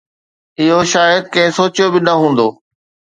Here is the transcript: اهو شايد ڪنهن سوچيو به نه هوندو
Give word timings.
اهو 0.61 0.79
شايد 0.91 1.21
ڪنهن 1.33 1.55
سوچيو 1.57 1.87
به 1.93 1.99
نه 2.07 2.13
هوندو 2.19 2.47